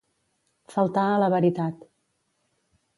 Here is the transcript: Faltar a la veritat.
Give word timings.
Faltar 0.77 1.03
a 1.11 1.21
la 1.25 1.29
veritat. 1.37 1.87